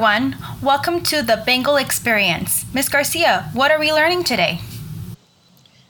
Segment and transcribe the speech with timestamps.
[0.00, 0.34] everyone.
[0.62, 2.64] Welcome to the Bengal Experience.
[2.72, 4.58] Miss Garcia, what are we learning today?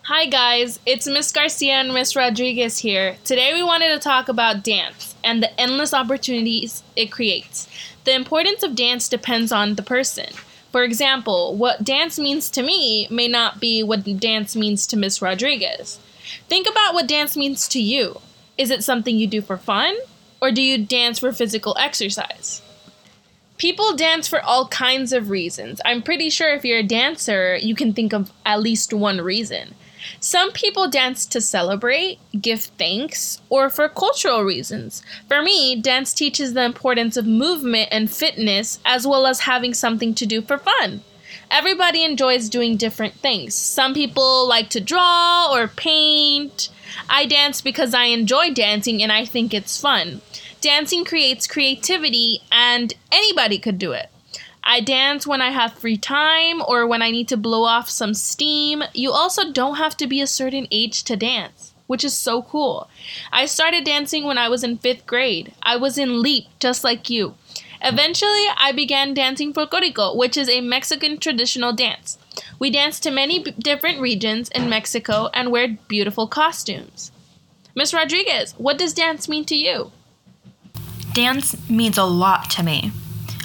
[0.02, 3.18] Hi guys, it's Miss Garcia and Miss Rodriguez here.
[3.22, 7.68] Today we wanted to talk about dance and the endless opportunities it creates.
[8.02, 10.34] The importance of dance depends on the person.
[10.72, 15.22] For example, what dance means to me may not be what dance means to Miss
[15.22, 16.00] Rodriguez.
[16.48, 18.20] Think about what dance means to you.
[18.58, 19.94] Is it something you do for fun?
[20.42, 22.60] Or do you dance for physical exercise?
[23.60, 25.82] People dance for all kinds of reasons.
[25.84, 29.74] I'm pretty sure if you're a dancer, you can think of at least one reason.
[30.18, 35.02] Some people dance to celebrate, give thanks, or for cultural reasons.
[35.28, 40.14] For me, dance teaches the importance of movement and fitness as well as having something
[40.14, 41.02] to do for fun.
[41.50, 43.54] Everybody enjoys doing different things.
[43.54, 46.70] Some people like to draw or paint.
[47.10, 50.22] I dance because I enjoy dancing and I think it's fun.
[50.60, 54.10] Dancing creates creativity, and anybody could do it.
[54.62, 58.12] I dance when I have free time or when I need to blow off some
[58.12, 58.82] steam.
[58.92, 62.90] You also don't have to be a certain age to dance, which is so cool.
[63.32, 65.54] I started dancing when I was in fifth grade.
[65.62, 67.36] I was in LEAP, just like you.
[67.82, 72.18] Eventually, I began dancing folklorico, which is a Mexican traditional dance.
[72.58, 77.10] We dance to many b- different regions in Mexico and wear beautiful costumes.
[77.74, 79.92] Miss Rodriguez, what does dance mean to you?
[81.12, 82.92] Dance means a lot to me.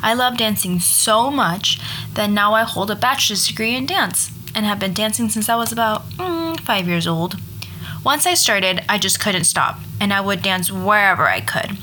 [0.04, 1.80] I love dancing so much
[2.14, 5.56] that now I hold a bachelor's degree in dance and have been dancing since I
[5.56, 7.38] was about mm, five years old.
[8.04, 11.78] Once I started, I just couldn't stop, and I would dance wherever I could.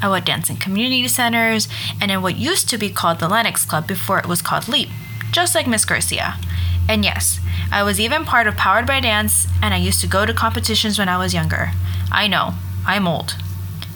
[0.00, 1.66] I would dance in community centers
[2.00, 4.88] and in what used to be called the Lennox Club before it was called LEAP,
[5.32, 6.36] just like Miss Garcia.
[6.88, 7.40] And yes,
[7.72, 10.96] I was even part of Powered by Dance, and I used to go to competitions
[10.96, 11.72] when I was younger.
[12.12, 12.54] I know,
[12.86, 13.34] I'm old.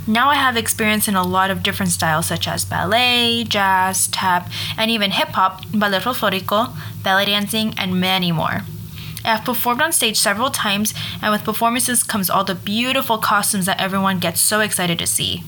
[0.08, 4.50] Now I have experience in a lot of different styles such as ballet, jazz, tap,
[4.78, 8.62] and even hip hop, ballet folklorico, ballet dancing, and many more.
[9.22, 13.66] I have performed on stage several times, and with performances comes all the beautiful costumes
[13.66, 15.42] that everyone gets so excited to see.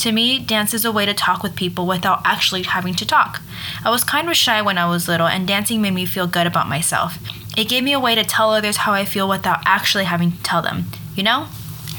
[0.00, 3.40] To me, dance is a way to talk with people without actually having to talk.
[3.84, 6.48] I was kind of shy when I was little, and dancing made me feel good
[6.48, 7.18] about myself.
[7.56, 10.42] It gave me a way to tell others how I feel without actually having to
[10.42, 11.46] tell them, you know?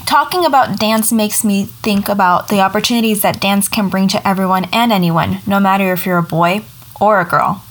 [0.06, 4.66] Talking about dance makes me think about the opportunities that dance can bring to everyone
[4.72, 6.62] and anyone, no matter if you're a boy
[7.00, 7.64] or a girl.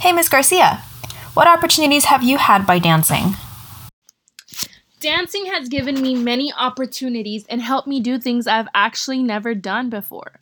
[0.00, 0.82] Hey, Miss Garcia,
[1.34, 3.36] what opportunities have you had by dancing?
[5.00, 9.90] Dancing has given me many opportunities and helped me do things I've actually never done
[9.90, 10.41] before.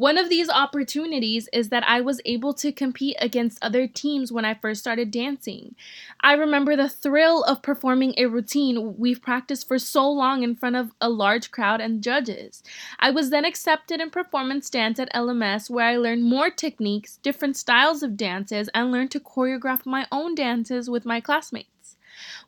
[0.00, 4.46] One of these opportunities is that I was able to compete against other teams when
[4.46, 5.74] I first started dancing.
[6.22, 10.76] I remember the thrill of performing a routine we've practiced for so long in front
[10.76, 12.62] of a large crowd and judges.
[12.98, 17.58] I was then accepted in performance dance at LMS where I learned more techniques, different
[17.58, 21.96] styles of dances, and learned to choreograph my own dances with my classmates.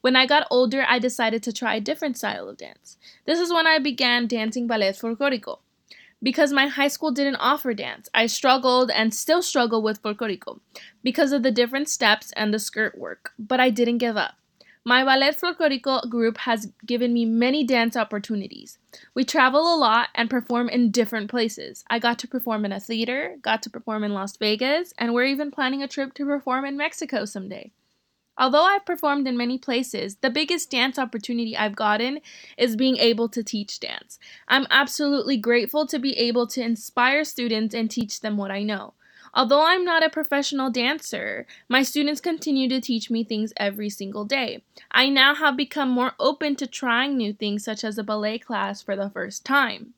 [0.00, 2.96] When I got older, I decided to try a different style of dance.
[3.26, 5.58] This is when I began dancing ballet folklorico.
[6.22, 10.60] Because my high school didn't offer dance, I struggled and still struggle with folklorico
[11.02, 14.34] because of the different steps and the skirt work, but I didn't give up.
[14.84, 18.78] My ballet folklorico group has given me many dance opportunities.
[19.14, 21.84] We travel a lot and perform in different places.
[21.88, 25.24] I got to perform in a theater, got to perform in Las Vegas, and we're
[25.24, 27.70] even planning a trip to perform in Mexico someday.
[28.42, 32.18] Although I've performed in many places, the biggest dance opportunity I've gotten
[32.58, 34.18] is being able to teach dance.
[34.48, 38.94] I'm absolutely grateful to be able to inspire students and teach them what I know.
[39.32, 44.24] Although I'm not a professional dancer, my students continue to teach me things every single
[44.24, 44.64] day.
[44.90, 48.82] I now have become more open to trying new things, such as a ballet class
[48.82, 49.94] for the first time.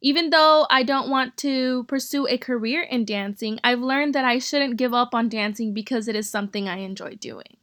[0.00, 4.38] Even though I don't want to pursue a career in dancing, I've learned that I
[4.38, 7.58] shouldn't give up on dancing because it is something I enjoy doing.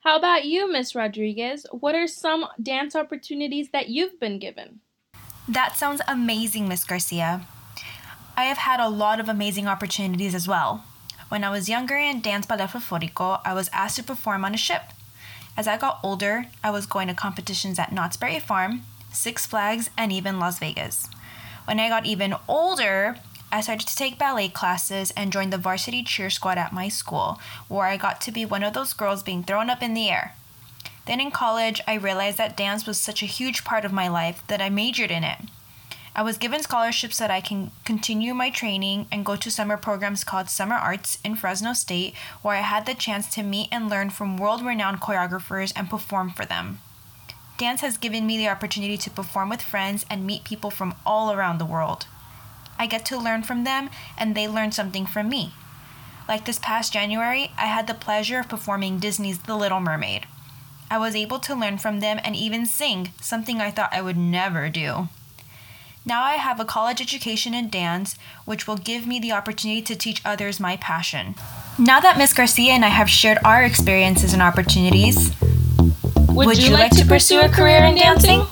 [0.00, 1.66] How about you, Miss Rodriguez?
[1.72, 4.80] What are some dance opportunities that you've been given?
[5.48, 7.46] That sounds amazing, Miss Garcia.
[8.36, 10.84] I have had a lot of amazing opportunities as well.
[11.28, 14.56] When I was younger in dance ballet folklorico, I was asked to perform on a
[14.56, 14.82] ship.
[15.56, 19.90] As I got older, I was going to competitions at Knott's Berry Farm, Six Flags,
[19.98, 21.08] and even Las Vegas.
[21.64, 23.16] When I got even older,
[23.50, 27.40] I started to take ballet classes and joined the varsity cheer squad at my school,
[27.68, 30.34] where I got to be one of those girls being thrown up in the air.
[31.06, 34.42] Then in college, I realized that dance was such a huge part of my life
[34.48, 35.38] that I majored in it.
[36.14, 40.24] I was given scholarships that I can continue my training and go to summer programs
[40.24, 44.10] called Summer Arts in Fresno State, where I had the chance to meet and learn
[44.10, 46.80] from world renowned choreographers and perform for them.
[47.56, 51.32] Dance has given me the opportunity to perform with friends and meet people from all
[51.32, 52.06] around the world.
[52.78, 55.52] I get to learn from them and they learn something from me.
[56.28, 60.26] Like this past January, I had the pleasure of performing Disney's The Little Mermaid.
[60.90, 64.16] I was able to learn from them and even sing, something I thought I would
[64.16, 65.08] never do.
[66.06, 68.16] Now I have a college education in dance,
[68.46, 71.34] which will give me the opportunity to teach others my passion.
[71.78, 75.36] Now that Miss Garcia and I have shared our experiences and opportunities,
[76.30, 78.46] Would, you, like, to pursue a career in dancing?